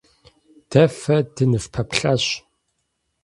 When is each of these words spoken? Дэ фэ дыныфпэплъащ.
Дэ 0.69 0.83
фэ 0.99 1.17
дыныфпэплъащ. 1.35 2.23